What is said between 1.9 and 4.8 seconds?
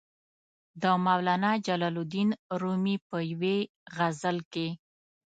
الدین رومي په یوې غزل کې.